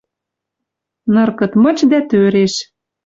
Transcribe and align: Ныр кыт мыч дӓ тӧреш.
Ныр 1.13 1.29
кыт 1.37 1.53
мыч 1.63 1.77
дӓ 1.91 1.99
тӧреш. 2.09 2.53